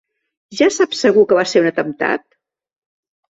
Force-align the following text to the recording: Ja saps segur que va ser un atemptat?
Ja 0.61 0.69
saps 0.77 1.01
segur 1.05 1.25
que 1.33 1.37
va 1.41 1.43
ser 1.51 1.63
un 1.65 1.69
atemptat? 1.73 2.25